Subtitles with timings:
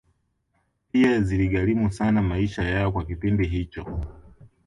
[0.91, 3.99] Pia ziligharimu sana maisha yao kwa kipindi hicho